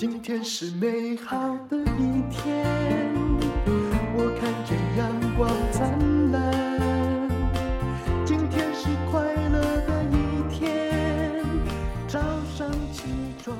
[0.00, 1.36] 今天是美好
[1.68, 2.64] 的一天，
[4.16, 7.28] 我看见阳光灿烂。
[8.24, 11.44] 今天是快乐的一天，
[12.08, 12.18] 早
[12.56, 13.02] 上起
[13.44, 13.54] 床。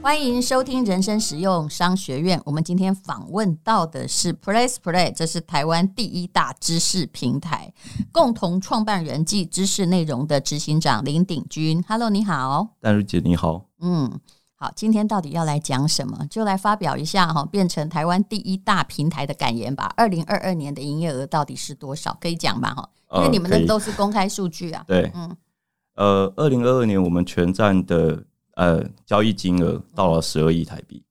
[0.00, 2.40] 欢迎收听人生实用商学院。
[2.44, 7.74] 我们今天访问到的是 PressPlay，这是台湾第一大知识平台，
[8.12, 11.82] 共同创办人暨知识内容的执行长林鼎君。
[11.88, 13.66] Hello，你好，丹如姐，你好。
[13.80, 14.20] 嗯。
[14.62, 16.22] 好，今天到底要来讲什么？
[16.28, 19.90] 就来发表一下哈，变成台湾第一大平台的感言吧。
[19.96, 22.14] 二零二二年的营业额到底是多少？
[22.20, 22.74] 可以讲吧？
[22.74, 24.84] 哈，因为你们的都是公开数据啊。
[24.86, 25.34] 对，嗯，
[25.94, 28.22] 呃，二零二二年我们全站的
[28.56, 31.02] 呃交易金额到了十二亿台币。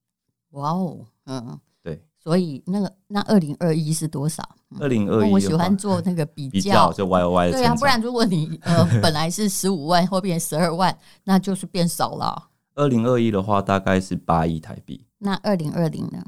[0.51, 1.99] 哇哦，嗯，对。
[2.19, 4.47] 所以那个那二零二一是多少？
[4.79, 7.51] 二零二一，我喜欢做那个比较，就 Y O Y 的。
[7.53, 12.48] 对啊，不然如果你呃本来是十五万，后变十二万，那就是变少了。
[12.79, 15.05] 二零二一的话，大概是八亿台币。
[15.17, 16.23] 那二零二零呢？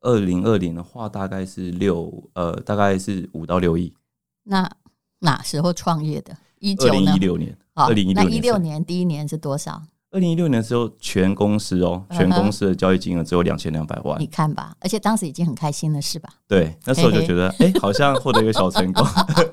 [0.00, 3.94] 二零二零的话，大概是六呃，大概是五到六亿。
[4.42, 4.68] 那
[5.20, 6.36] 哪时候创业的？
[6.58, 7.56] 一九二零一六年。
[7.74, 8.28] 二零一六年。
[8.28, 9.80] 那一六年第一年是多少？
[10.12, 14.18] 二零一六年的时候，全公司哦，全公司的交易金额只有两千两百万。
[14.20, 16.30] 你看吧，而且当时已经很开心了，是吧？
[16.46, 19.04] 对，那时候就觉得，哎、欸，好像获得一个小成功。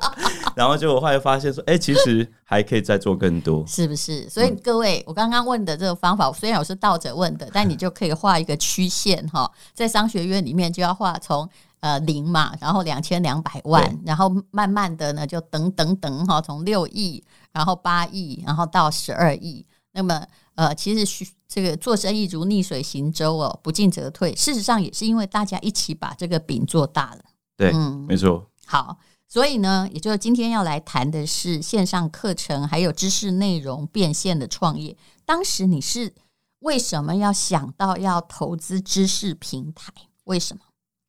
[0.56, 4.30] 然后结果后来发现说，哎、欸，其实还可以再做更多，是不是？
[4.30, 19.66] 所以各位，嗯、我刚刚问的这个方法，虽然我是倒着问的，但 你就可以画一个曲线哈，在商学院里面就要画从呃零嘛，然后两千两百万，然后慢慢的呢就等等等哈，从六亿，然后八亿，然后到十二亿。
[19.95, 24.36] 那么呃，其实这个做生意如逆水行舟哦，不进则退。
[24.36, 27.22] 事实上也是因为大家一起把这个饼做大了。
[27.58, 28.50] 对，嗯，没错。
[28.66, 28.98] 好。
[29.26, 34.95] 所以呢，也就是今天要来谈的是线上课程还有知识内容变现的创业。
[35.26, 36.14] 当时你是
[36.60, 39.92] 为什么要想到要投资知识平台？
[40.26, 40.62] 为什么？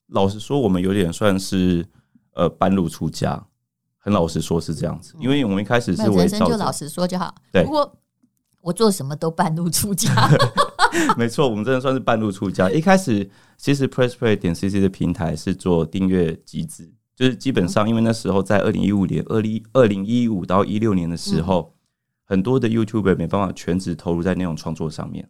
[0.07, 1.87] 老实说，我们有点算是
[2.33, 3.47] 呃半路出家。
[3.99, 7.35] 很老实说，是这样子，因为我们一开始是人生就老实说就好。
[7.53, 7.95] 对，不过
[8.65, 10.11] 我做什么都半路出家。
[11.17, 12.71] 没错，我们真的算是半路出家。
[12.71, 16.93] 一开始，其实 PressPlay 点 CC 的平台是做订阅集资。
[17.15, 21.73] 就是基本上，因为那时候在二零一五年、二零二零一五到一六年的时候，
[22.25, 25.29] 很多的 YouTuber 没办法全职投入在内容创作上面，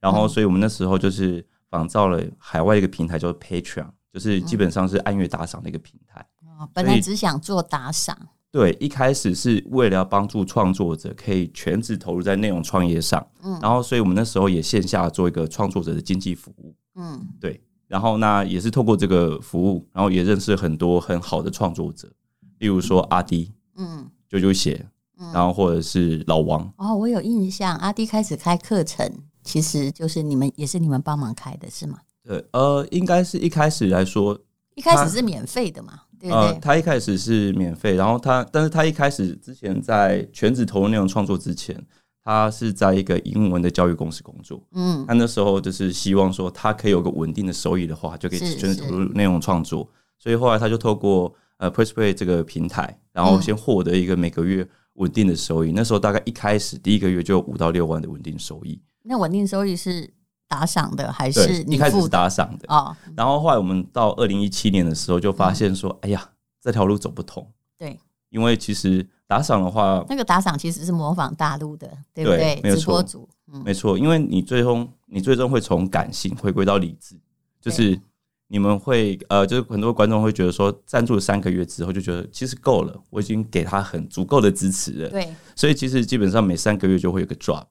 [0.00, 6.26] 然后，所以我们那时候就是仿造了海外一个平台，叫做 Patreon，就是基本上是按月打赏的一个平台。
[6.72, 8.18] 本来只想做打赏，
[8.56, 17.60] 对，一开始是为了要帮助创作者可以全职投入在内容创业上，嗯，然后，所以我们那时候也线下做一个创作者的经济服务，嗯，对。
[17.86, 22.10] 然后那也是透过这个服务，然后也认识很多很好的创作者，
[22.58, 24.86] 例如说阿迪，嗯，啾啾鞋，
[25.34, 26.72] 然后或者是老王。
[26.78, 29.06] 哦，我有印象，阿迪开始开课程，
[29.44, 31.98] 其实就是你们也是你们帮忙开的，是吗？
[32.24, 34.40] 对，呃，应该是一开始来说，
[34.76, 36.32] 一开始是免费的嘛，对对？
[36.32, 41.82] 呃，他一开始是免费，然后他，但是他一开始之前在全职投入内容创作之前。
[42.28, 49.88] 他是在一个英文的教育公司工作，嗯，他那时候就是希望说他可以有个稳定的收益的话，就可以全职投入内容创作。
[50.18, 55.70] 所以后来他就透过呃 PressPlay 这个平台，然后先获得一个每个月稳定的收益。
[55.70, 58.82] 那时候大概一开始第一个月就有五到六万的稳定收益。
[59.04, 60.12] 那稳定收益是
[60.48, 62.96] 打赏的还是你一开始是打赏的哦？
[63.16, 66.30] 然后后来我们到二零一七年的时候就发现说，哎呀，
[66.62, 67.46] 这条路走不通。
[67.78, 67.98] 对，
[68.30, 69.06] 因为其实。
[69.28, 72.60] 打赏的话，那个打赏其实是模仿大陆的，对不对？
[72.62, 77.16] 没错，直播主，嗯，没错，因为你最终你最终会从感性回归到理智，
[77.60, 78.00] 就是
[78.46, 87.64] 你们会呃，就是很多观众会觉得说，赞助三个月之后就觉得其实够了，我已经给他很足够的支持了，对，所以其实基本上每三个月就会有个 drop，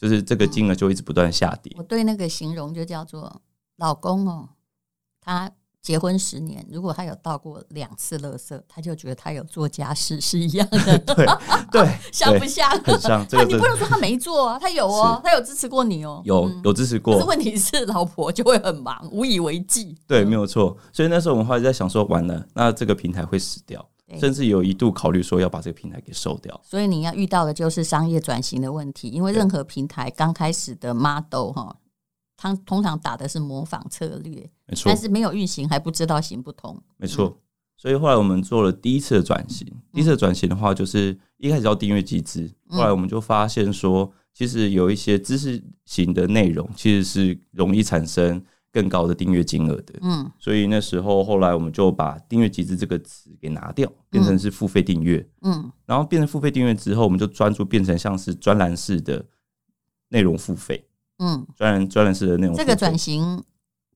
[0.00, 1.74] 就是这个金额就一直不断下跌。
[1.76, 3.42] 我对那个形容就叫做
[3.76, 4.48] 老公哦，
[5.20, 5.50] 他。
[5.82, 10.98] 结婚十年，如果他有到过两次垃圾，他就觉得他有做家事是一样的。
[11.16, 11.26] 对
[11.72, 12.70] 对， 像不像？
[12.82, 13.26] 很像。
[13.26, 17.14] 这个你不能说他没做啊，他有哦，他有支持过你哦，有有支持过。
[17.14, 19.96] 可是问题是，老婆就会很忙，无以为继。
[20.06, 20.76] 对，没有错。
[20.92, 23.82] 所以那时候我们后来在想说，完了，那这个平台会死掉，
[24.18, 26.60] 甚至有一度考虑说要把这个平台给收掉。
[26.64, 31.76] 所以你要遇到的就是商业转型的问题，因为任何平台刚开始的 model 哈。
[32.42, 34.32] 它通常打的是模仿策略，
[34.66, 37.38] 没错，但是没有运行还不知道行不通，没错。
[37.76, 59.24] 所以后来我们做了第一次的转型，第一次的转型的话，就是一开始叫订阅集资，后来我们就发现说，其实有一些知识型的内容其实是容易产生更高的订阅金额的，嗯，所以那时候后来我们就把订阅集资这个词给拿掉，变成是付费订阅，嗯，然后变成付费订阅之后，我们就专注变成像是专栏式的
[60.08, 60.86] 内容付费。
[61.18, 62.56] 嗯，专栏专栏式的内容。
[62.56, 63.42] 这个转型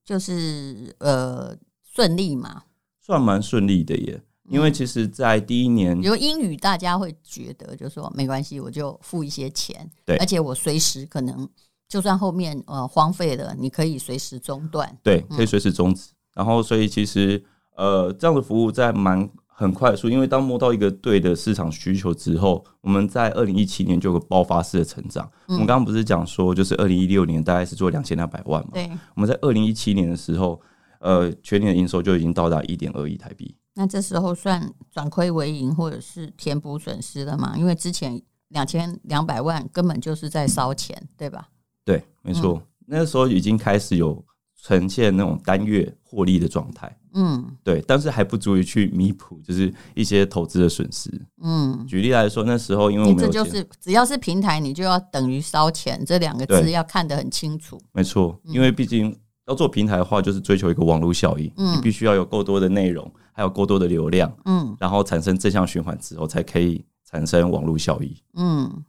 [0.03, 2.63] 就是呃顺利嘛？
[3.01, 11.49] 算蛮顺利的耶，因为其实，在第一年，比如英语，大家会觉得就是说没关系，我就付一些钱，对，而且我随时可能
[11.87, 16.11] 就算后面呃荒废了，你可以随时中断，对，可以随时终止。
[16.33, 17.43] 然后，所以其实
[17.75, 19.29] 呃这样的服务在蛮。
[19.57, 25.25] 很快速，因为当摸到一个对的市场需求之后，我们在二零一七年就有个爆发式的成长。
[25.47, 28.71] 嗯、我们刚刚不是讲说，就是二零一六年大概是做两千两百万嘛？
[28.73, 28.91] 对。
[29.15, 30.59] 我们在二零一七年的时候，
[30.99, 33.55] 呃，全年的营收就已经到达一点二亿台币。
[33.75, 37.55] 那这时候算转亏为盈，或者是填补损失了吗？
[37.57, 41.47] 因为之前两千两百万根本就是在烧钱，对吧？
[41.85, 44.21] 对，没错，嗯、那个时候已经开始有
[44.61, 46.97] 呈现那种单月获利的状态。
[47.17, 51.09] 嗯，对，但是还不足以去弥补，就是一些投资的损失。
[51.41, 57.79] 嗯，举例来说，那时候因为我们这就是只要是平台，你就要等于烧钱，这两个字要看得很清楚。
[57.93, 59.17] 没错，因为毕竟
[59.47, 68.17] 要做平台的话，就是追求一个网络效应，嗯，你必须要有够多的内容，还有够多的流量，嗯，然后产生正向循环之后，才可以产生网络效益。
[68.33, 68.83] 嗯，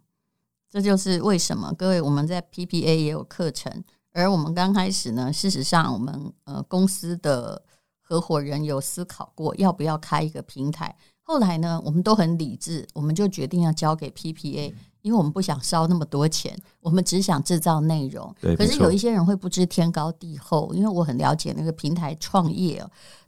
[0.77, 3.83] 这就是为什么各位我们在 PPA 也有课程，
[4.13, 7.63] 而我们刚开始呢，事实上我们呃公司的。
[8.09, 18.33] 合伙人有思考过要不要开一个平台，后来呢，我们都很理智，我们就决定要交给 PPA，因为我们不想烧那么多钱，我们只想制造内容。
[18.57, 22.81] 可是有一些人会不知天高地厚，因为我很了解那个平台创业。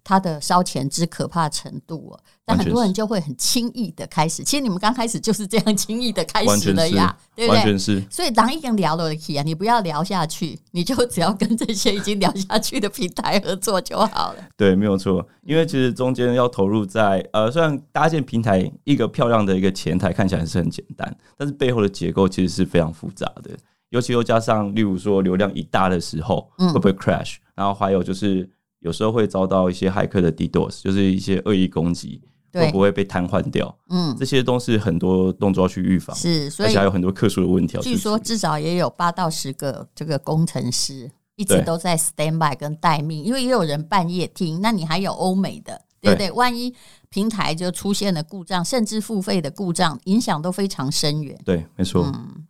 [0.05, 4.43] 它的烧钱之可怕程度哦，但很多人就会很轻易的开始。
[4.43, 7.59] 其实你们刚开始就是这样轻易的开始了呀，对不对？
[7.59, 8.03] 完全是。
[8.11, 14.37] 所以当一个人聊了起啊，你不要聊下去，你就只要跟这些已经聊下去的平台合作就好了。
[14.57, 15.27] 对，没有错。
[15.43, 23.48] 因为其实中间要投入在呃，虽然搭建平台一个漂亮的一个前台看起来是很简单，但是背后的结构其实是非常复杂的。
[23.91, 27.37] 尤其又加上，例如说流量一大的时候，会不会 crash？
[27.37, 28.49] 嗯，然后还有就是。
[28.81, 33.77] 有时候会遭到一些骇客的 DDoS，就是一些恶意攻击，会不会被瘫痪掉？
[33.91, 37.77] 嗯，这些都是很多动作要去预防，是，所以还有很多特殊的问题。
[37.81, 44.61] 据说至少也有八到十个这个工程师一直都在 stand by 跟待命，因为也有人半夜听。
[44.61, 46.31] 那你还有欧美的，对不对？
[46.31, 46.73] 万一
[47.09, 51.37] 平台就出现了故障，甚至付费的故障，影响都非常深远。
[51.45, 52.05] 对，没错。
[52.05, 52.47] 嗯，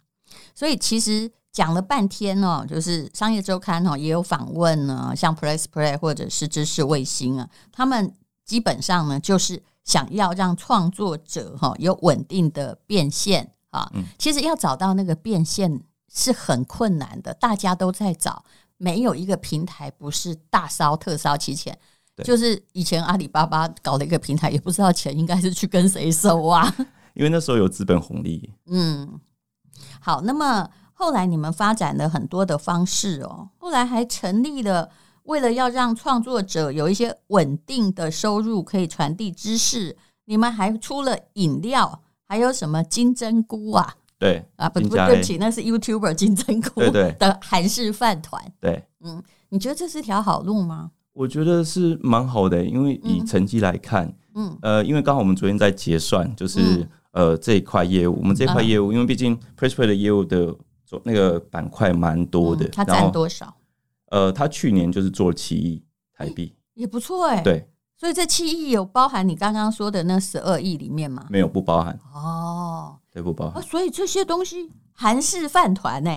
[0.58, 1.30] 所以其实。
[1.50, 8.14] 讲了半天哦，就是商业周刊哦，也有访问呢，像 Press Play 或者是知识卫星啊，他们
[8.44, 13.90] 基本上呢，就是想要让创作者哈有稳定的变现啊。
[14.18, 15.82] 其实要找到那个变现
[16.12, 18.44] 是很困难的，大家都在找，
[18.76, 21.76] 没有一个平台不是大烧特烧其钱。
[22.22, 26.72] 就是以前阿里巴巴搞了一个平台，也不知道钱应该是去跟谁收啊。
[27.14, 28.52] 因为那时候有资本红利。
[28.66, 29.18] 嗯，
[30.00, 30.68] 好，那么。
[31.00, 34.90] 后来你们发展了很多的方式哦，后来还成立了，
[35.22, 43.94] 为了要让创作者有一些稳定的收入，可以传递知识，你们还出了饮料，还有什么金针菇啊？
[44.18, 48.44] 对啊，不不对不起，那是 YouTuber 金针菇 的韩式饭团。
[48.58, 50.90] 对，嗯，你觉得这是条好路吗？
[51.12, 60.54] 我觉得是蛮好的，因为以成绩来看，嗯呃，因为刚好我们昨天在结算，就是、嗯、呃这一块业务，我们这块业务，嗯、因为毕竟 PressPlay 的业务的。
[60.88, 63.54] 做那个板块蛮多的，它占多少？
[64.06, 67.42] 呃，他去年就是做七亿台币，也不错哎。
[67.42, 71.26] 对，所以这七亿有包含你刚刚说的那十二亿里面吗？
[71.28, 72.00] 没有，不包含。
[72.14, 73.62] 哦，对，不包含。
[73.62, 76.10] 所以这些东西韩式饭团呢？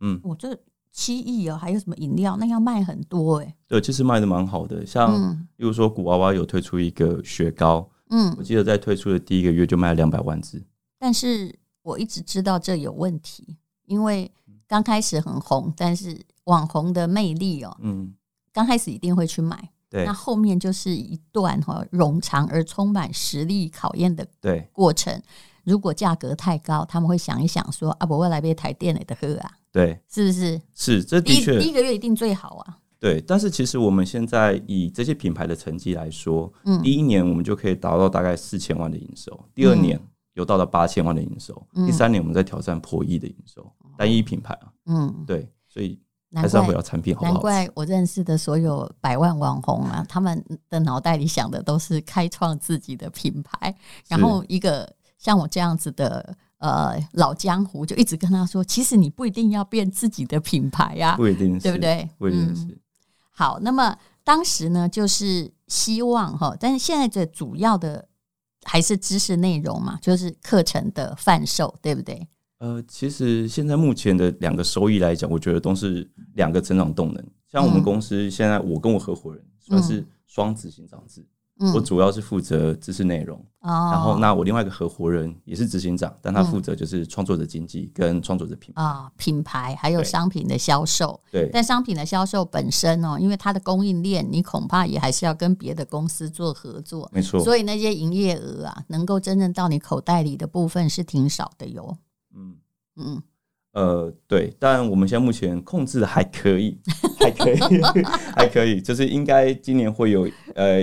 [0.00, 0.54] 嗯，我这
[0.90, 2.36] 七亿哦，还有什么饮料？
[2.38, 3.54] 那要卖很多哎。
[3.66, 4.84] 对，其实卖的蛮好的。
[4.84, 5.10] 像，
[5.56, 10.62] 比如说古娃娃有推出一个雪糕，嗯，我记得在推出的第一个月就卖了两百万只。
[10.98, 13.58] 但是我一直知道这有问题。
[13.86, 14.30] 因为
[14.66, 18.14] 刚开始很红，但是网红的魅力哦，嗯，
[18.52, 25.20] 刚开始一定会去买，对，那后面就是一段哈冗长而充满实力考验的对过程。
[25.64, 30.62] 如果价格太高，他们会想一想说啊，不会来杯台电的喝啊，对，是不是？
[30.72, 32.78] 是，这的确第一个月一定最好啊。
[33.02, 40.00] 对，但是其实我们现在以这些品牌的成绩来说，嗯，第一年我们就可以达到大概四千万的营收，第二年。
[40.34, 46.00] 有到了八千万的营收，嗯、第三年我们在挑战破亿的营收，单一品牌啊，嗯，对，所以
[46.34, 47.32] 还是要回到产品好不好？
[47.34, 53.76] 难怪我认识的所有百万网红啊，他们的脑袋里想的都是开创自己的品牌，
[54.08, 62.08] 然后一个像我这样子的呃老江湖，就一直跟他说，其实你不一定要变自己的品牌呀、啊，不一定是，对不对？
[62.16, 62.64] 不一定是。
[62.64, 62.78] 嗯、
[63.32, 68.08] 好，那么当时呢，就是希望哈，但是现在的主要的。
[68.64, 72.28] 还是知识内容嘛，就是课程的贩售，对不对？
[72.58, 77.26] 呃，其实现在目前的两个收益来讲，我觉得都是两个成长动能。
[77.48, 81.26] 像我们公司现在，我跟我合伙人算是双子型长制。
[81.74, 91.20] 我主要是负责知识内容，嗯、然后那我另外一个合伙人也是执行长，但他负责就是创作者经济跟创作者品牌啊、嗯，品牌还有商品的销售。
[91.30, 97.38] 对，但商品的销售本身哦，因为它的供应链，你恐怕也还是要跟别的公司做合作，没错。
[97.42, 101.96] 所以那些营业额啊，能够真正到你口袋里的部分是挺少的哟。
[102.34, 102.56] 嗯
[102.96, 103.22] 嗯。
[103.74, 106.78] 呃，对，但我们现在目前控制的还可以，
[107.18, 107.58] 还可以，
[108.36, 110.78] 还可以，就是应该今年会有呃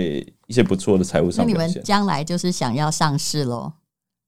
[0.50, 1.46] 一些不错的财务上。
[1.46, 3.72] 那你们将来就是想要上市喽？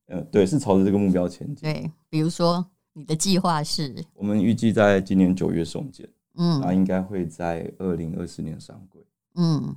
[0.06, 1.56] 嗯、呃，对，是朝着这个目标前进。
[1.56, 4.04] 对，比如说你的计划是？
[4.14, 9.04] 我们预计在今年九月送检，嗯，那应该会在二零二四年上柜。
[9.34, 9.74] 嗯，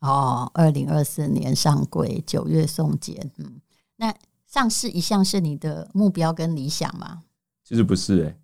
[0.00, 3.30] 哦，二零二四年上柜，九月送检。
[3.38, 3.62] 嗯，
[3.96, 4.14] 那
[4.46, 7.22] 上市一向是你的目标跟理想吗？
[7.64, 8.36] 其实不是哎、欸，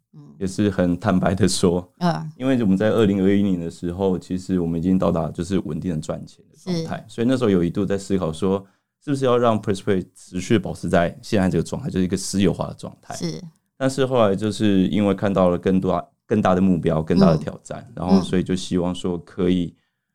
[0.43, 8.67] 也是很坦白的说，嗯，因为我们在二零二一年的时候，其实我们已经到达就是稳定的赚钱的状态，所以那时候有一度在思考说，
[9.05, 13.15] 是不是要让 PressPlay 持续保持在现在这个状态，就是一个私有化的状态。
[13.15, 13.41] 是，
[13.77, 19.73] 但是后来就是因为看到了更多更大的目标、更大的挑战，然后所以就希望说可以，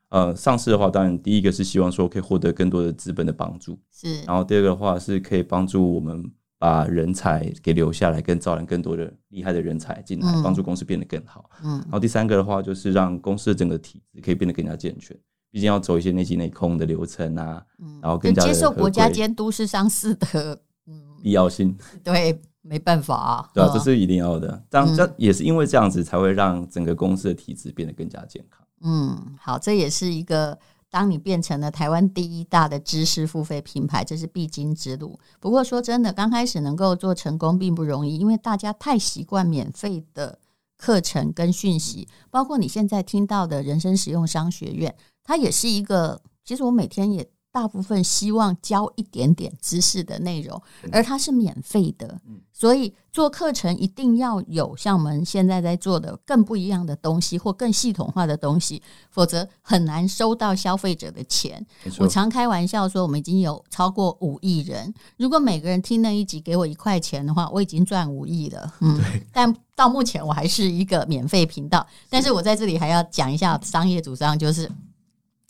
[0.10, 6.30] 呃，上市的话，当然第一个是希望说可以获得更多的资本的帮助，是，然后第二个的话是可以帮助我们。
[6.60, 11.50] 把人才给留下来，跟招揽更多的厉害的人才进来，帮助公司变得更好。
[11.64, 15.16] 嗯，然后第三个的话，就是让公司的整个体制可以变得更加健全。
[15.52, 21.78] 毕竟要走一些内稽内控的流程啊，嗯，然后更加接受国家监督是上市的，嗯， 必要性。
[22.04, 24.64] 对，没办法啊，对啊，这是一定要的。
[24.70, 28.66] 这样，这也是因为这样子才会让整个公司的体制变得更加健康。
[28.82, 30.58] 嗯，好，这也是一个。
[30.98, 35.20] 当你变成了台湾第一大的知识付费品牌，这是必经之路。
[35.40, 40.40] 不过说真的，刚开始能够做成功并不容易，因为大家太习惯免费的
[40.76, 46.20] 课程跟讯息，包括你现在听到的人生实用商学院，它也是一个。
[46.44, 47.30] 其实我每天也。
[47.58, 50.62] 大部分希望教一点点知识的内容，
[50.92, 52.22] 而它是免费的，
[52.54, 61.66] 所以做课程一定要有像我们现在在做的更不一样的东西或更系统化的东西，否则很难收到消费者的钱。
[61.98, 68.72] 我常开玩笑说，我们已经有超过五亿人，如果每个人听那一集给我一块钱的话，我已经赚五亿了。
[68.82, 69.02] 嗯，
[69.34, 74.70] 但到目前我还是一个免费频道，但是我在这里还要讲一下商业主张，就是。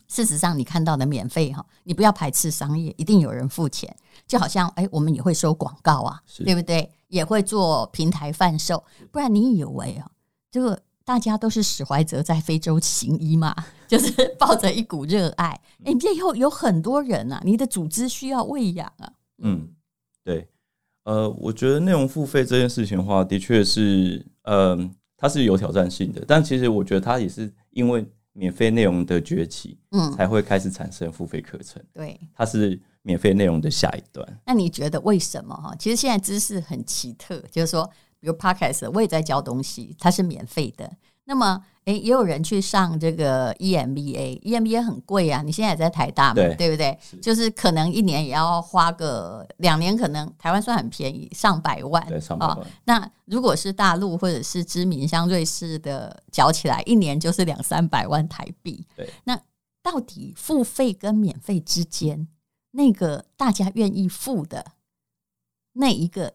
[0.08, 3.96] 事实上，你看到的免费哈，你不要排斥商业，一定有人付钱。
[4.26, 6.90] 就好像哎，我们也会收广告啊，对不对？
[7.08, 10.10] 也会做平台贩售，不然你以为啊，
[10.52, 13.56] 这个大家都是史怀哲在非洲行医嘛？
[13.88, 19.12] 就是抱着一股热爱，哎，背后有很多人啊，你的组织需要喂养啊。
[19.38, 19.70] 嗯，
[20.24, 20.48] 对，
[21.04, 28.06] 呃，我觉得内容付费这件事情的话，的确是，嗯、呃，它是有挑战性的，但其实我觉得它也是因为。
[28.38, 31.84] 免费内容的崛起，嗯，才会开始产生付费课程。
[31.92, 34.40] 对，它是免费内容的下一段。
[34.46, 35.76] 那你觉得为什么哈？
[35.80, 37.84] 其实现在知识很奇特，就是说，
[38.20, 40.88] 比如 Podcast，我也在教东西，它是免费的。
[41.26, 45.42] 那么，诶，也有人去上这个 EMBA，EMBA 很贵啊。
[45.42, 47.00] 你现在也在台大嘛，对，对不对？
[47.22, 52.58] 就是可能一年也要花个两年，可能台湾算很便宜，上百万，对，上百万。
[52.58, 58.86] 哦，那如果是大陆或者是知名像瑞士的，缴起来一年就是两三百万台币。
[58.94, 59.40] 对，那
[59.82, 62.28] 到底付费跟免费之间，
[62.72, 64.74] 那个大家愿意付的
[65.72, 66.34] 那一个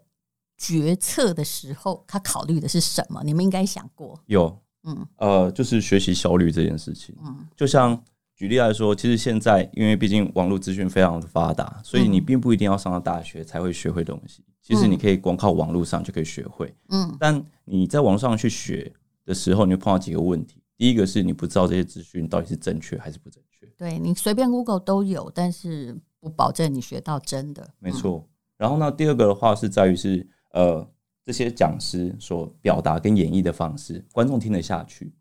[0.57, 3.23] 决策的时候，他考虑的是什么？
[3.23, 4.59] 你们应该想过有。
[4.85, 7.15] 嗯，呃，就是学习效率这件事情。
[7.25, 8.03] 嗯，就像
[8.35, 14.45] 举例来说，其实现在因为毕竟网络资讯非常的发达，所以你并不一定要上到大学才会学会东西。
[14.61, 16.75] 其实你可以光靠网络上就可以学会。
[16.89, 18.93] 嗯，但你在网上去学
[19.25, 20.62] 的时候，你会碰到几个问题。
[20.77, 23.67] 第一个是你不知道这些资讯到底是正确还是不正确。
[23.77, 27.69] 对，你随便 Google 都有，但是不保证你学到真的。
[27.79, 28.29] 没错。
[28.57, 30.89] 然后呢，第二个的话是在于是呃。
[31.25, 35.12] 这些讲师所表达跟演绎的方式，观众听得下去。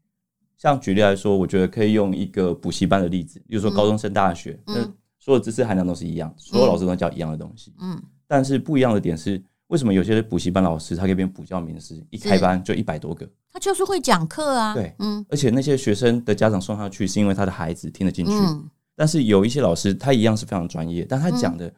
[0.58, 4.75] 像举例来说，我觉得可以用一个补习班的例子，比如说高中升大学，那
[5.20, 7.74] 所有知识含量都是一样，所有老师都教一样的东西。
[7.79, 13.27] 嗯，但是不一样的点是，为什么有些补习班老师他可以变补教名师，一开班就一百多个？
[13.51, 14.74] 他就是会讲课啊。
[14.74, 18.31] 对，嗯，而且那些学生的家长送他去，是因为他的孩子听得进去。
[18.96, 21.74] 但是有一些老师，他一样是非常专业，但他讲的，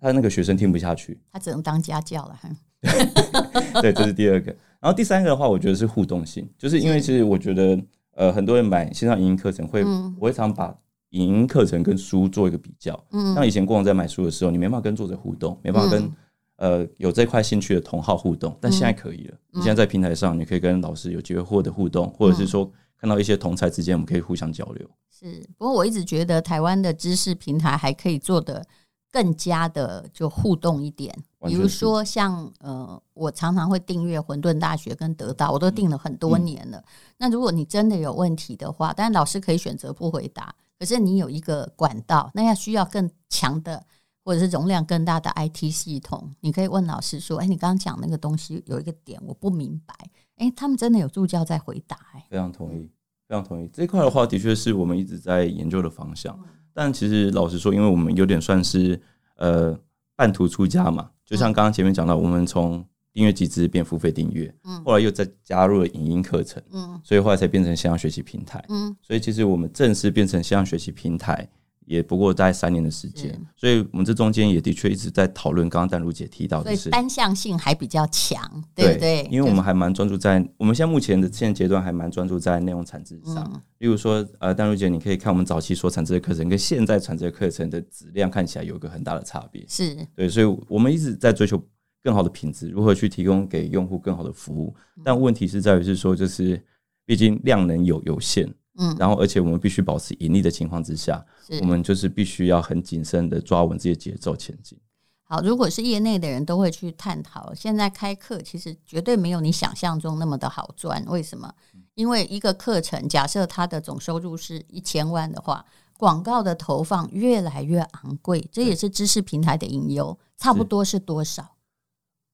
[0.00, 2.40] 他那个学生听不下去，他只能当家教了。
[3.82, 4.50] 对，这是第二个。
[4.80, 7.78] 然后第三个的话，我觉得是互动性，就是因为其实我觉得，
[8.14, 9.84] 呃，很多人买线上影音课程会，
[10.18, 10.74] 我会常把
[11.10, 12.98] 影音课程跟书做一个比较。
[13.12, 16.10] 嗯，像以前过往在买书的时候，你没办法跟作者互动，没办法跟
[16.56, 19.34] 呃有这块兴趣的同好互动，但现在可以了。
[19.52, 24.88] 嗯、你现在在平台上，你可以跟老师有机会获得互动，嗯、或者是说看到一些同才之间，我们可以互相交流。
[25.10, 28.64] 是，不过我一直觉得台湾的知识平台还可以做得
[29.12, 31.12] 更加的就互动一点，
[31.46, 36.78] 比如说像呃，我常常会订阅混沌大学跟得到，我都订了很多年了。
[36.78, 36.84] 嗯、
[37.18, 40.54] 那如果你真的有问题的话，当然老师可以选择不回答。
[40.78, 43.84] 可是你有一个管道，那要需要更强的
[44.24, 49.94] 或者是容量更大的 IT 系统，你可以问老师说：“哎，你刚刚讲那个东西有一个点我不明白。”
[50.38, 51.98] 哎，他们真的有助教在回答。
[52.14, 52.90] 哎，非常同意，
[53.28, 53.68] 非常同意。
[53.68, 56.38] 这块的话，的确是我们一直在研究的方向。
[56.72, 59.00] 但其实老实说，因为我们有点算是
[59.36, 59.78] 呃
[60.16, 71.48] 半途出家嘛，就像刚刚前面讲到，我们从订阅集资变付费订阅，嗯，后来又再加入了影音课程，嗯，所以后来才变成线上学习平台，嗯，所以其实我们正式变成线上学习平台，
[71.90, 75.68] 也不过大概三年的时间，所以我们这中间也的确一直在讨论。
[75.68, 78.40] 刚刚淡如姐提到的是单向性还比较强，
[78.76, 79.26] 对不对？
[79.28, 83.44] 因为我们还蛮专注在我们现在目前的现阶段还蛮专注在内容产值上，
[83.78, 91.60] 例如说，呃，淡如姐，你可以看我们早期所产值的课程跟现在产值的课程的质量看起来有一个很大的差别，是对，所以我们一直在追求。
[92.02, 94.74] 更好的品质，如何去提供给用户更好的服务？
[95.04, 96.58] 但问题是在于是说，就是
[97.04, 101.22] 毕竟量能有有限，嗯，然后而且我们必须保持盈利的情况之下，
[101.60, 104.78] 我们就是必须要很谨慎的抓稳这些节奏前进。
[105.22, 111.04] 好，如果是业内的人都会去探讨，现在开课其实绝对没有你想象中那么的好赚。
[111.06, 111.54] 为什么？
[111.94, 115.64] 因为一个课程假设它的总收入是一千万的话，
[115.98, 120.18] 广告的投放越来越昂贵，这也是知识平台的隐忧。
[120.38, 121.56] 差不多是多少？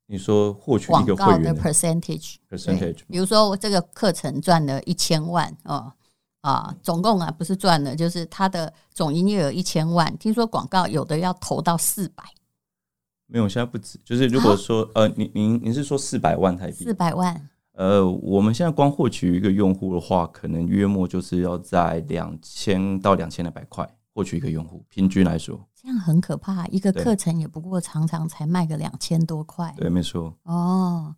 [0.07, 5.93] 你说获取一个会员的 percentage，percentage，比如说我这个课程赚了一千万哦
[6.47, 10.17] 啊，总共啊不是赚了，就是他的总营业额一千万。
[10.17, 12.23] 听说广告有的要投到四百，
[13.27, 13.99] 没有，现在不止。
[14.05, 16.85] 就是如果说、啊、呃，您您您是说四百万台币？
[16.85, 17.49] 四百万？
[17.73, 25.59] 呃，我们现在光获取一个用户的话，可能约莫就是要在两千到两千两百块获取一个用户，平均来说。
[25.75, 29.75] 这样很可怕，一个课程也不过常常才卖个两千多块。
[29.77, 30.33] 对，没错。
[30.45, 31.13] 哦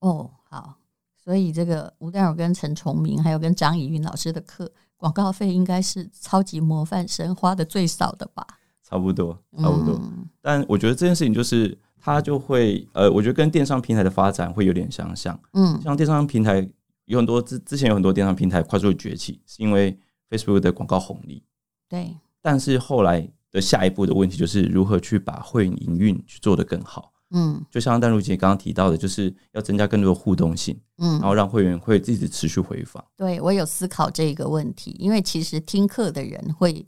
[0.00, 0.74] 哦，好，
[1.22, 8.46] 所以这个吴淡如跟陈崇明，还有跟张以云老师的课，广告费应该是超级模范生花的最少的吧？
[8.82, 9.94] 差不多，差不多。
[10.02, 15.38] 嗯、但我觉得这件事情就是，它就会呃，我觉得跟电商平台的发展会有点相像。
[15.52, 16.68] 嗯，像电商平台
[17.04, 21.44] 有很多之之前有很多电商平台快速崛起，是因为 Facebook 的广告红利。
[21.88, 23.30] 对，但是后来。
[23.52, 27.09] 的下一步的问题就是如何去把会营运去做得更好。
[27.32, 33.04] 嗯，就像淡如姐刚刚提到的，就是要增加更多的互动性，嗯，然后让会员会自己持续回访。
[33.16, 36.84] 对，我有思考这个问题，因为其实听课的人会，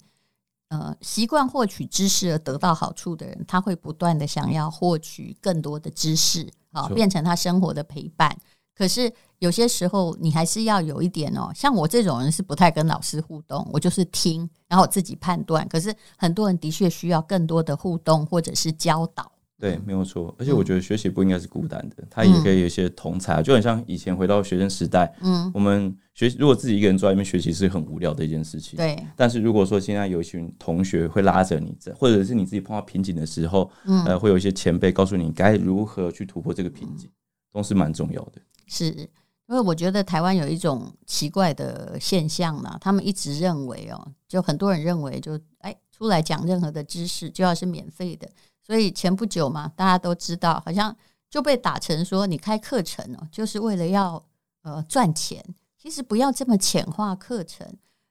[0.68, 8.36] 呃，习惯获取知识而得到好处的人，他会不断的想要获取更多的知识，啊，变成他生活的陪伴。
[8.74, 11.52] 可是有些时候，你还是要有一点哦。
[11.54, 15.68] 像我这种人是不太跟老师互动，我就是听，然后我自己判断。
[15.68, 19.30] 可是很多人的确需要更多的互动或者是教导。
[19.62, 20.34] 对，没有错。
[20.40, 25.14] 而且我觉得学习不应该是孤单的，他也可以有一些同才，就很像以前回到学生时代。
[25.20, 28.76] 嗯，我们学习如果自己一个人坐在那边学习是很无聊的一件事情。
[28.76, 29.00] 对。
[29.16, 37.08] 但是如果说现在有一群同学会拉着你，或者是你自己碰到瓶颈的时候，嗯，呃，会有一些前辈告诉你该如何去突破这个瓶颈，
[37.52, 38.42] 都是蛮重要的。
[38.66, 48.28] 是，因为我觉得台湾有一种奇怪的现象呢，他们一直认为哦，就很多人认为就，就哎出来讲任何的知识就要是免费的，
[48.62, 50.96] 所以前不久嘛，大家都知道，好像
[51.28, 54.24] 就被打成说你开课程哦，就是为了要
[54.62, 55.44] 呃赚钱。
[55.76, 57.66] 其实不要这么浅化课程，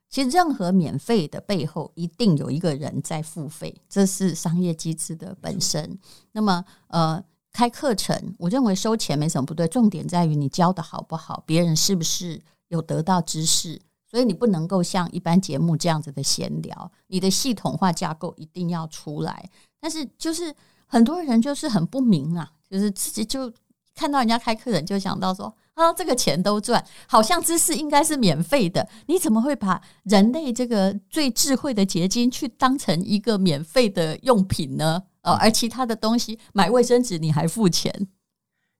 [0.09, 5.97] 其实任何免费的背后一定有一个人在付费，这是商业机制的本身。
[6.33, 7.23] 那么呃。
[7.53, 13.81] 开课程，我认为收钱没什么不对，重点在于你教的好不好，别人是不是有得到知识。
[14.09, 19.49] 所以你不能够像一般节目这样子的闲聊，你的系统化架构一定要出来。
[19.81, 20.53] 但是就是
[20.85, 23.51] 很多人就是很不明啊，就是自己就
[23.95, 35.01] 看到人家开课人就想到说啊，这个钱都赚，好像知识应该是免费的，你怎么会把人类这个最智慧的结晶去当成一个免费的用品呢？
[35.23, 37.93] 哦，而其他的东西，买卫生纸你还付钱？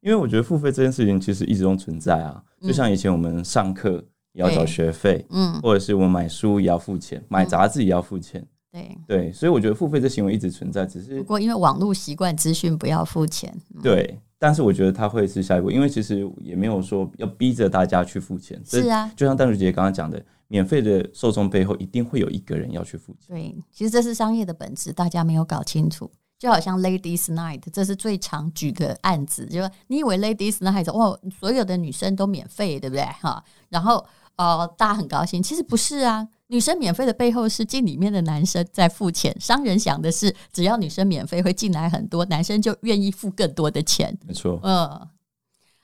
[0.02, 13.54] 因为我觉得付费这件事情其实一直都存在啊，就像以前我们上课也要缴学费，嗯，或者是我们买书也要付钱，买杂志也要付钱，对对，所以我觉得付费这行为一直存在，只是不过因为网络习惯资讯不要付钱，
[13.84, 26.10] 对，但是我觉得它会是下一步，因为其实也没有说要逼着大家去付钱，是啊，就像淡如姐刚刚讲的，免费的受众背后一定会有一个人要去付钱，对，其实这是商业的本质，大家没有搞清楚。
[26.40, 33.04] 就好像 Ladies Night，这是最常举的案子，就你以为 Ladies Night 哦，所有的女生都免费，对不对？
[33.06, 34.04] 哈，然后
[34.36, 39.36] 呃，大家很高兴，其实不是啊，女生免费的背后是进里面的男生在付钱。
[39.39, 44.17] 商人想的是，只要女生免费，会进来很多男生就愿意付更多的钱。
[44.26, 45.08] 没错，嗯，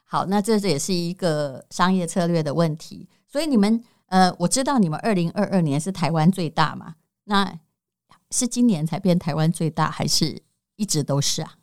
[0.04, 3.08] 好，那这也是一个商业策略的问题。
[3.28, 6.96] 所以你们呃，我知道你们二零二二年是台湾最大嘛？
[7.26, 7.60] 那
[8.32, 10.42] 是今年才变台湾最大，还是？
[10.78, 11.56] 一直都是啊。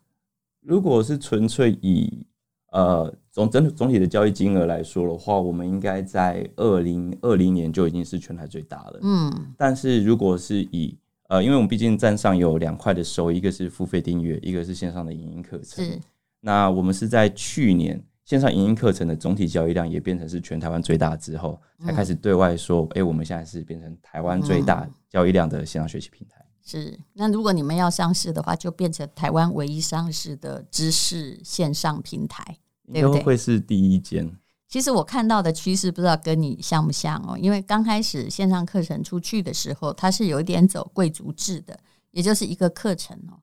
[0.60, 2.26] 如果是纯粹以
[2.72, 9.00] 呃总整总体的交易金额来说的话，我们应该在二零二零年就已经是全台最大了。
[9.02, 15.84] 嗯，但是如果是以呃，因为我们毕竟站上有两块的收益，一个是付费订阅，一个是线上的影音课程。
[15.84, 15.98] 是。
[16.38, 26.40] 那我们是在去年线上影音课程的总体交易量也变成是全台湾最大之后，才开始对外说，哎、嗯欸，我们现在是变成台湾最大交易量的线上学习平台。
[26.62, 32.58] 是，那如果你们要上市的话，就变成台湾唯一上市的知识线上平台，
[32.92, 33.22] 对不对？
[33.22, 34.30] 会是第一间。
[34.68, 37.38] 其实我看到的趋势，不知道跟你像不像哦？
[37.38, 41.78] 因为刚开始线上课程出去的时候，它是有一点走贵族制的，
[42.10, 43.38] 也就是一个课程哦，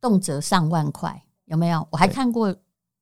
[0.00, 1.86] 动辄上万块，有没有？
[1.90, 2.54] 我还看过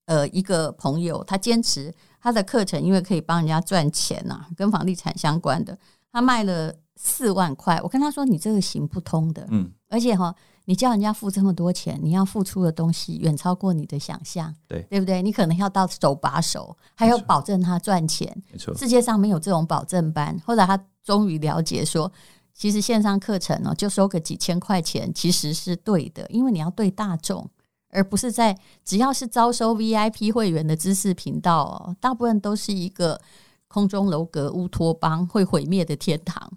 [0.06, 5.78] 呃一个朋友，他坚持他的课程，因为可以帮人家赚钱呐、啊，跟房地产相关的，
[6.12, 6.74] 他卖了。
[7.02, 10.34] 四万块，我跟他说：“你这个行不通的，嗯，而且哈，
[10.66, 15.20] 你叫人家付这么多钱，你要付出的东西远超过你的想象，对，对不对？
[15.22, 20.38] 你可能要到手把手，还要保证他赚钱，没错，世界上没有这种保证班。
[20.44, 22.12] 后来他终于了解说，
[22.54, 27.48] 其实线上课程呢，就收个几千块钱，其实是对的，因为你要对大众，
[27.88, 33.20] 而不是在只要是招收 VIP 会员的知识频道哦，大部分都是一个
[33.66, 36.52] 空中楼阁、乌托邦，会毁灭的天堂。”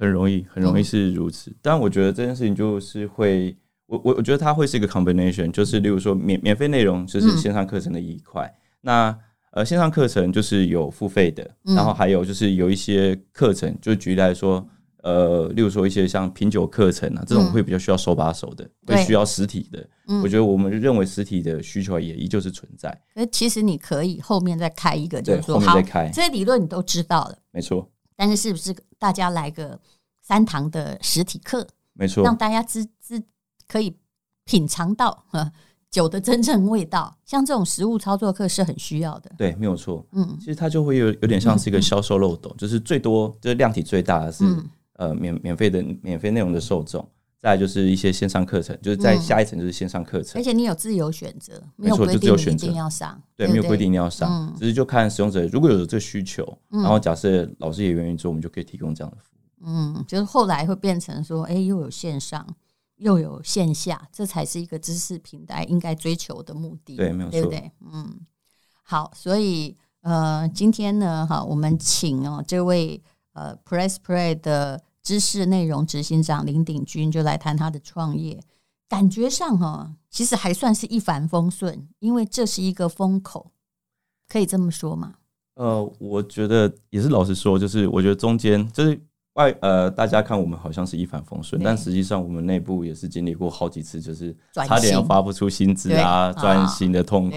[0.00, 1.54] 很容易，很容易是如此。
[1.60, 9.14] 但我觉得这件事情就是会，我我我觉得它会是一个 combination，就是例如说免免费内容就是线上课程的一块，那
[9.50, 14.66] 呃线上课程就是有付费的，然后还有就是有一些课程，就举例来说，
[15.02, 19.86] 呃，例如说一些像品酒课程啊，这种会比较需要手把手的，会需要实体的。
[20.22, 22.98] 我觉得我们认为实体的需求也依旧是存在。
[23.14, 25.80] 那其实你可以后面再开一个，就是说好，
[26.12, 27.86] 这些理论你都知道了，没错。
[28.16, 29.80] 但是是不是大家来个
[30.20, 31.66] 三堂的实体课？
[31.94, 33.20] 没错，让大家知知
[33.66, 33.96] 可以
[34.44, 35.24] 品尝到
[35.90, 37.16] 酒的真正味道。
[37.24, 39.32] 像这种实物操作课是很需要的。
[39.36, 40.06] 对，没有错。
[40.12, 47.06] 嗯，其实它就会有有点像是一个销售漏斗，嗯、就是最多就是量体最大的是、嗯、呃免免费的免费内容的受众。
[47.40, 59.64] 再就是一些线上课程，就是在下一层就是线上课程、嗯，而且你有自由选择，没有规定你一定要上，对，没有规定一定要上，嗯、只是就看使用者如果有这个需求，嗯、然后假设老师也愿意做，我们就可以提供这样的服务。
[59.64, 62.46] 嗯，就是后来会变成说，哎、欸，又有线上，
[62.96, 67.72] 又有线下，这才是一个知识平台应该追求的目的，对，没有错，对不对？
[67.90, 68.20] 嗯，
[68.82, 74.82] 好，所以呃，今天呢，哈，我们请哦这位呃 Pressplay 的。
[75.10, 78.40] 知识内容执行长林鼎军就来谈他的创业，
[78.88, 83.50] 感觉上哈，其实还算是一帆风顺，因为这是一个风口，
[84.28, 85.14] 可以这么说吗？
[85.56, 89.00] 呃，我觉得也是，老实说，就是我觉得中间就是
[89.32, 97.36] 外呃，大家看我们好像是一帆风顺，但实际上我们内部也是经历过好几次，就是差点要发不出薪资啊，转型的痛苦，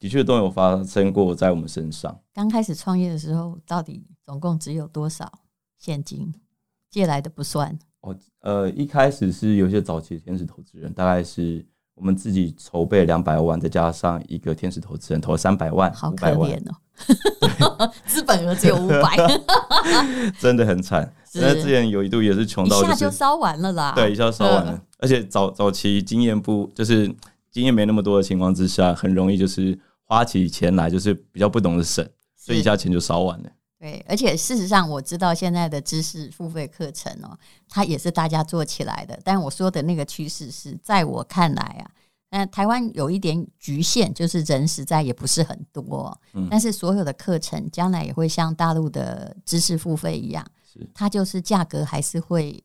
[0.00, 2.20] 的确都有发生过在我们身上。
[2.34, 5.32] 刚开始创业的时候，到底总共只有多少
[5.78, 6.34] 现金？
[6.92, 19.16] 借来的不算哦，呃，一开始是有些早期的天使投资人，大概是我们自己筹备两百万，再加上一个天使投资人投了三百万，好可怜哦， 资本额只有五百，
[20.38, 21.10] 真的很惨。
[21.34, 27.06] 那之前有一度也是穷到、就是、一下就烧完了啦，对，一下烧完了，嗯、而且早早期经验不就是
[27.50, 33.48] 经验没那么多的情况之下，很容易就是花起钱来就是比较不懂得省，所以一下钱就烧完了。
[33.82, 37.36] 对，而且事实上，我知道现在的知识付费课程哦，
[37.68, 39.18] 它也是大家做起来的。
[39.24, 41.90] 但我说的那个趋势是在我看来啊，
[42.30, 46.16] 那台湾有一点局限，就是人实在也不是很多。
[46.34, 52.62] 嗯，但是所有的课程将来也会像大陆的知识付费一样，是它就是价格还是会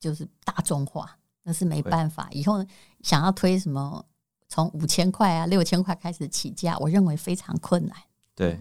[0.00, 2.28] 就是大众化，那是没办法。
[2.32, 2.66] 以后
[3.02, 4.04] 想要推什么
[4.48, 7.96] 从五千块啊、六千块开始起价，我认为非常困难。
[8.34, 8.58] 对。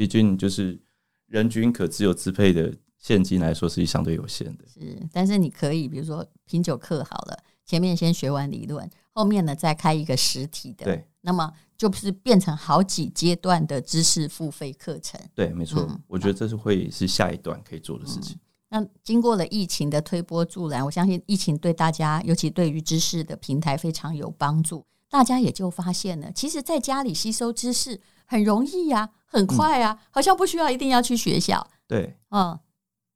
[0.00, 0.80] 毕竟就是
[1.26, 4.64] 人均可自由支配的现金来说是相对有限的。
[4.66, 10.86] 是，但是你可以比如说品酒课好了，前面先学完理论，后面呢再开一个实体的。
[10.86, 15.20] 对，那么就是变成好几阶段的知识付费课程。
[15.34, 18.38] 对，没错，嗯、我觉得这是会是下一段可以做的事情。
[18.70, 24.82] 那经过了疫情的推波助澜，我相信疫情对大家，尤其对于知识的平台非常有帮助。
[25.10, 31.66] 大家也就发现了，其实在家里吸收知识很容易呀、啊，很快啊，嗯、好像不需要一定要去学校。
[31.88, 32.58] 对，嗯，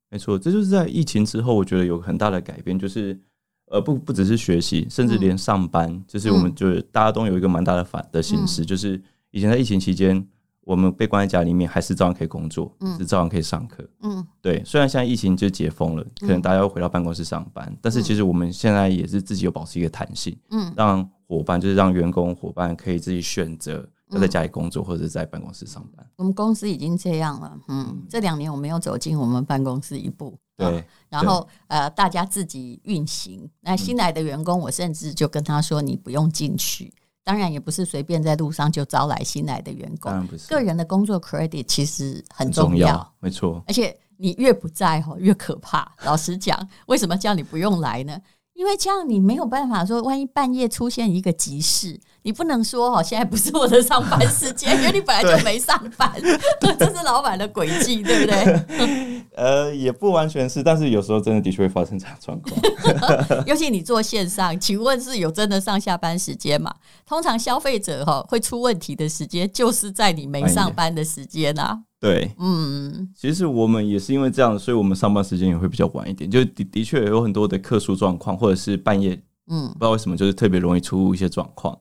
[0.08, 3.20] 没错，这就是在疫情之后，我觉得有很大的改变，就是
[3.66, 10.26] 呃，不不只是学习，甚至连上班，嗯、就是我们就是大家都有一个蛮大的反的形式，嗯、就是以前在疫情期间。
[10.66, 14.64] 我们被关在家里面，还是照样可以工作，嗯，是照样可以上课，嗯，对。
[14.64, 26.06] 虽然现在疫情就解封了，可能大家要回到办公室上班，嗯、但是其实我们现在也是自己有保持一个弹性，嗯，让伙伴就是让员工伙伴可以自己选择要在家里工作，或者在办公室上班。
[26.16, 30.84] 我们公司已经这样了，嗯，这两年我没有走进我们办公室一步，对。
[31.08, 33.48] 然后呃，大家自己运行。
[33.60, 36.92] 那新来的员工，我甚至就跟他说：“你不用进去。”
[37.24, 40.46] 当然也不是随便在路上就招来新来的员工，当然不是。
[40.48, 43.64] 个人的工作 credit 其实很重要，重要，没错。
[43.66, 45.90] 而且你越不在乎越可怕。
[46.04, 48.20] 老实讲，为什么叫你不用来呢？
[48.54, 56.10] 因为这样你没有办法说，万一半夜出现一个急事，你不能说哦，现在不是我的上班时间，因为你本来就没上班，
[56.78, 59.23] 这是老板的诡计，对不对？
[59.34, 62.56] 呃，也不完全是，但是有时候真的的确会发生这样状况。
[63.46, 66.72] 尤其你做线上，请问是有真的上下班时间吗？
[67.04, 71.82] 通常消费者哈会出问题的时间，就是在你没上班的时间啊。
[71.98, 76.30] 对，嗯，其实我们也是因为这样，所以我们上班时间也会比较晚一点。
[76.30, 81.76] 就的的确有很多的特殊状况，或者是半夜，嗯，不知道为什么就是特别容易出入一些状况。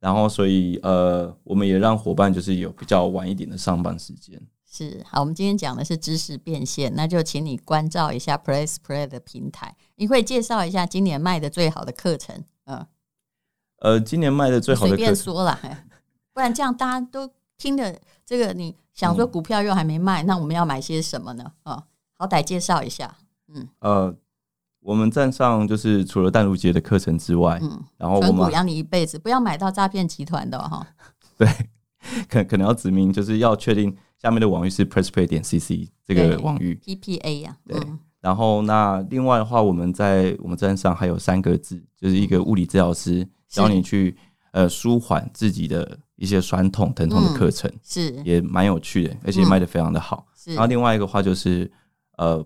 [0.00, 4.40] 然后，所以呃，我们也让伙伴就是有比较晚一点的上班时间。
[4.70, 12.44] 是，好，我们今天讲的是知识变现，那就请你关照一下 PressPlay 的平台，你会介绍一下今年卖的最好的课程？
[12.66, 12.86] 嗯，
[13.78, 15.58] 呃，今年卖的最好的课程，随便说啦，
[16.32, 18.76] 不然这样大家都听的这个你。
[18.98, 21.52] 想说股票又还没卖，嗯、那我们要买些什么呢？
[21.62, 21.84] 哦，
[22.16, 23.16] 好歹介绍一下。
[23.46, 24.12] 嗯，呃，
[24.80, 30.84] 我们站上就是除了淡如姐的课程之外，嗯，然后我们养你一辈子，不要买到诈骗集团的哈。
[31.38, 31.48] 对，
[32.28, 37.56] 可可能要指明，就是要确定下面的网域是 PressPlay 点 CC 这个网域 PPA 呀。
[37.66, 44.16] 对，嗯、然后那另外的话，我们在我们站上还有三个字，就是一个物理治疗师教你去
[44.52, 45.98] 呃舒缓自己的。
[46.20, 50.26] 一些酸痛疼痛的课程、嗯、是也蛮有趣的，而且卖的非常的好。
[50.48, 51.70] 嗯、然后另外一个话就是
[52.16, 52.44] 呃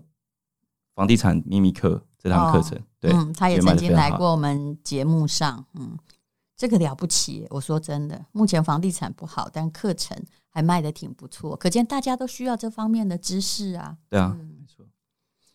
[0.93, 5.97] 房地产秘密课这堂课程，哦、对，嗯，他也曾经来过我们节目上，嗯，
[6.55, 7.47] 这个了不起。
[7.49, 10.15] 我说真的，目前房地产不好，但课程
[10.53, 13.97] 还卖的挺不错，可见大家都需要这方面的知识啊。
[14.09, 14.85] 对啊，嗯、没错。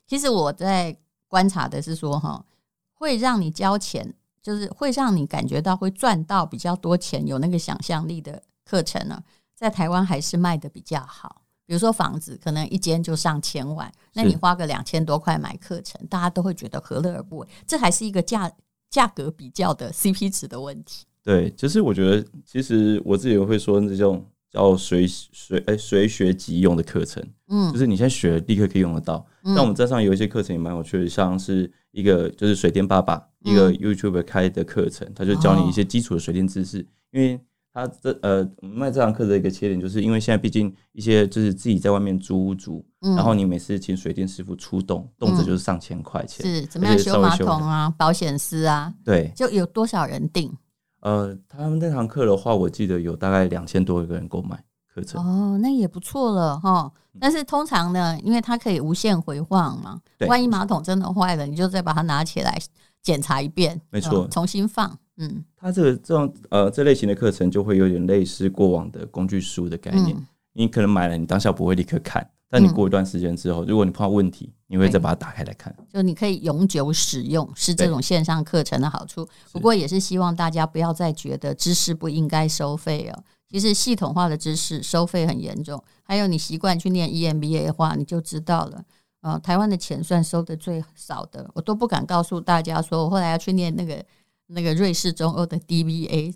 [0.07, 0.95] 其实我在
[1.27, 2.45] 观察的是说，哈，
[2.93, 4.15] 会让你交钱。
[4.41, 9.23] 就是会让你感觉到会赚到比较多钱，有那个想象力的课程呢，
[9.55, 11.43] 在台湾还是卖的比较好。
[11.67, 17.49] 比如说房子，可能一间就上千万，那你花个两千多块买课程，大家都会觉得何乐而不为？
[17.67, 18.51] 这还是一个价
[18.89, 21.05] 价格比较的 CP 值的问题。
[21.23, 29.27] 对，就是我觉得，其实我自己也会说这种叫随随哎随学即用的课程，嗯，就是你先学，立刻可以用得到。
[29.43, 33.25] 那、嗯、我们站上有一些课程也蛮有趣的，像是一个就是水电爸爸。
[33.45, 36.85] 一个 YouTube 开的课程，他就教你一些基础的水电知识。
[37.13, 37.41] 因为
[37.73, 46.45] 他这呃卖这堂课的一个缺点，就是因为现在毕竟一些就是自己在外面租屋住，然后你每次请水电师傅出动，动辄就是上千块钱。
[46.45, 47.89] 是怎么样修马桶啊？
[47.97, 48.93] 保险丝啊？
[49.05, 50.53] 对，就有多少人订？
[51.01, 55.23] 呃，他们那堂课的话，我记得有大概两千多个人购买课程。
[55.23, 56.93] 哦，那也不错了哈。
[57.21, 62.59] 但是通常呢，因为它可以无限回放嘛，万一马桶真的坏了，你就再把它拿起来。
[63.01, 64.99] 检查一遍，没错，重新放。
[65.19, 70.15] 嗯，它这个这种呃这类型的课程就会有点类似过往的工具书的概念。
[70.15, 75.75] 嗯、你可能买了，你当下不会立刻看，但你过一段时间之后，嗯、如果你碰到问题，你会再把它打开来看。
[75.93, 79.29] 就你可以永久使用，是这种线上课程的好处。
[79.53, 83.25] 不过也是希望大家不要再觉得知识不应该收费哦。
[83.51, 88.85] 其实系统化的知识收费很严重，还有你习惯去念 EMBA 的话，你就知道了。
[89.21, 94.05] 啊、呃，台湾的钱算收的最少的，我都不敢告诉大家说，我后来要去念那个
[94.47, 96.35] 那个瑞士中欧的 DBA，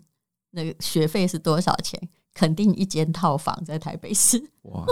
[0.50, 2.00] 那个学费是多少钱？
[2.34, 4.42] 肯定一间套房在台北市。
[4.62, 4.84] 哇！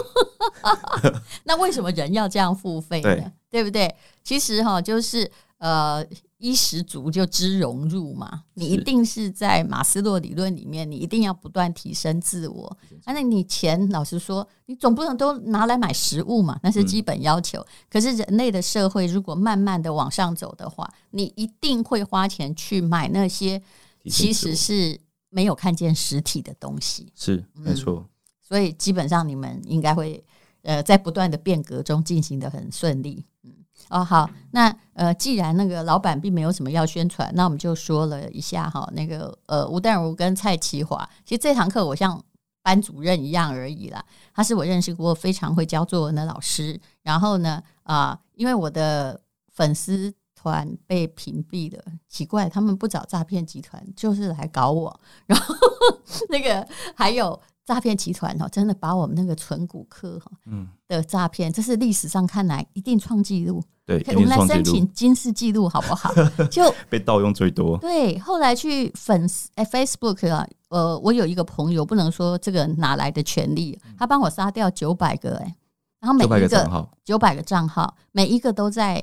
[1.45, 3.15] 那为什么人要这样付费呢？
[3.15, 3.95] 对，对不对？
[4.23, 6.07] 其实哈，就是呃。
[6.43, 12.79] 衣食足就知荣辱嘛，你一定是在马斯洛理论里面，你一定要不断提升自我。
[13.05, 17.63] 那你钱，老实说，你总不能都拿来买食物嘛，那是基本要求。
[17.91, 23.61] 可是人类的社会如果慢慢的往上走的话，你一定会花钱去买那些
[24.07, 24.99] 其实是
[25.31, 27.11] 没有看见实体的东西。
[27.17, 28.07] 是没错，
[28.41, 30.23] 所以基本上你们应该会
[30.63, 33.25] 呃在不断的变革中进行的很顺利。
[33.45, 33.53] 嗯
[33.89, 42.23] 哦，好，那呃，既然那个老板并没有什么要宣传，那我们就说了一下哈，那个呃，吴淡如跟蔡淇华，其实这堂课我像
[42.63, 44.05] 班主任一样而已啦。
[44.35, 46.79] 他是我认识过非常会教作文的老师。
[47.03, 55.01] 然后呢，啊、呃，因为我的粉丝团被屏蔽了，奇怪，他们不找诈骗集团，就是来搞我。
[55.27, 55.55] 然后
[56.31, 57.39] 那个还有。
[57.63, 63.63] 诈骗集团哦，真的把我们那个存股课哈，嗯，的诈骗，这是历史上看来一定创纪录。
[63.87, 66.13] 对，我们来申请金氏纪录好不好？
[66.51, 67.79] 就 被盗用最多。
[67.79, 75.55] 对，后来去粉丝哎，Facebook 啊，呃，我有一个朋友，不能说这个哪来的权利，他帮我杀掉九百个哎，
[76.01, 79.01] 然后每一个九百个账号，每一个都在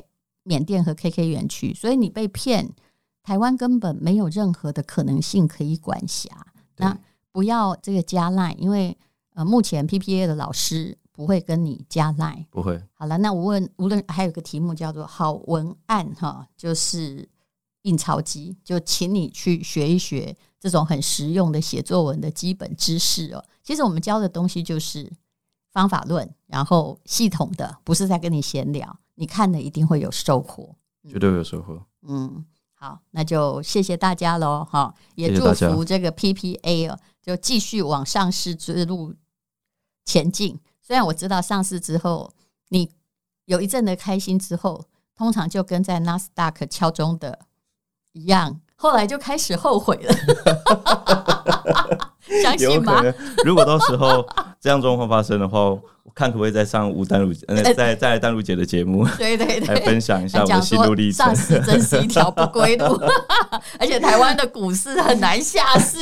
[0.48, 2.74] 缅甸和 KK 园区，所以你被骗，
[3.22, 6.30] 台湾根本没有任何的可能性可以管辖。
[6.78, 6.98] 那
[7.34, 8.98] 不要这个加 line，因为
[9.36, 12.82] 呃，目前 PPA 的老师不会跟你加 line，不会。
[12.94, 17.28] 好了，那无论无论还有个题目叫做好文案哈，就是
[17.82, 23.44] 印钞机，就请你去学一学这种很实用的写作文的基本知识哦。
[23.64, 25.12] 其实我们教的东西就是
[25.72, 30.75] 方法论，然后系统的，不是在跟你闲聊，你看了一定会有收获，
[31.08, 31.86] 绝对会有收获。
[32.08, 32.45] 嗯。
[32.80, 39.15] 好，那就谢谢大家喽，哈，也祝福这个 PPA 哦，就继续往上市之路
[40.06, 40.60] 前进。
[40.80, 42.32] 虽然我知道上市之后，
[42.69, 42.91] 你
[43.45, 47.47] 有一阵的开心之后，通常就跟在纳斯达克敲钟的
[48.12, 50.13] 一样，后来就开始后悔了。
[52.43, 53.01] 相信吗？
[53.43, 54.23] 如果到时候
[54.60, 55.78] 这样状况发生的话。
[56.15, 61.28] 看可不可以再上吴丹如，呃，再再来丹如姐的节目，对对对，来分享一下 我们心路历程。
[61.28, 63.00] 上市真是一条不归路，
[63.78, 66.00] 而且台湾的股市很难下市。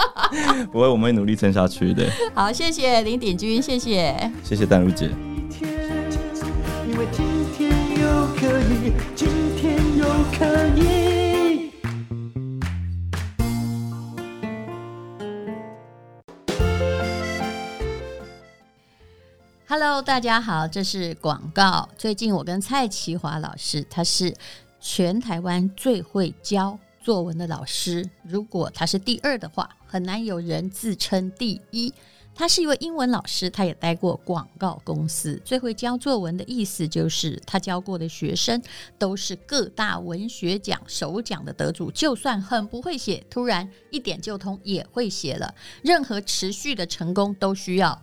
[0.70, 2.04] 不会，我们会努力撑下去的。
[2.34, 5.08] 好，谢谢林鼎君，谢谢，谢谢丹如姐。
[6.86, 7.24] 因为今
[7.56, 10.04] 天又可以，今天又
[10.36, 10.44] 可
[10.76, 10.99] 以。
[19.72, 21.88] Hello，大家好，这是广告。
[21.96, 24.34] 最近我跟蔡淇华老师，他是
[24.80, 28.04] 全台湾最会教作文的老师。
[28.24, 31.94] 如果他是第二的话，很难有人自称第一。
[32.34, 35.40] 他是一位英文老师，他也待过广告公司。
[35.44, 38.60] 最会教作文的意思就是，他教过的学生
[38.98, 41.92] 都是各大文学奖首奖的得主。
[41.92, 45.54] 就算很不会写，突然一点就通，也会写了。
[45.84, 48.02] 任何持续的成功都需要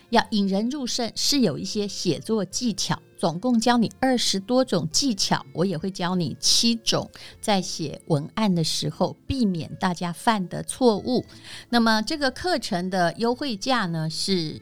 [0.11, 2.97] 要引人入胜，是有一些写作技巧。
[3.17, 11.25] 总共教你二十多种技巧，我也会教你七种，在写文案的时候避免大家犯的错误。
[11.69, 14.61] 那么这个课程的优惠价呢是。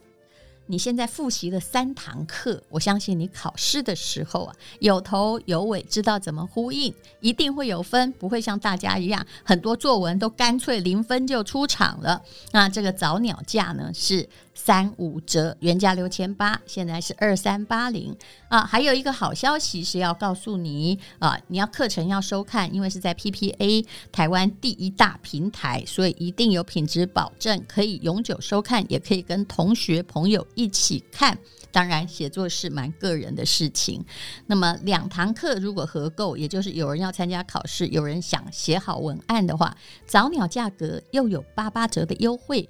[0.71, 12.21] 你现在复习了三堂课，我相信你考试的时候啊，有头有尾，知道怎么呼应，一定会有分，不会像大家一样，很多作文都干脆零分就出场了。
[12.53, 18.15] 那这个早鸟价呢是三五折，原价六千八，现在是二三八零
[18.47, 18.65] 啊。
[18.65, 31.37] 还有一个好消息是要告诉你啊，你要课程要收看，因为是在 PPA 台湾第一大平台，所以一定有品质保证，可以永久收看，也可以跟同学朋友一起看。
[31.73, 34.03] 当然，写作是蛮个人的事情。
[34.47, 42.69] 那么两堂课如果合购，也就是有人要参加考试，有人想写好文案的话，早鸟价格又有八八折的优惠。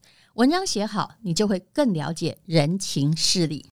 [0.35, 3.70] 文章写好，你就会更了解人情事理。